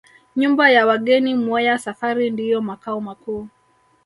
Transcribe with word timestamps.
Nyumba 0.35 0.69
ya 0.69 0.85
wageni 0.85 1.35
Mweya 1.35 1.77
Safari 1.77 2.29
ndiyo 2.31 2.61
makao 2.61 3.01
makuu 3.01 3.47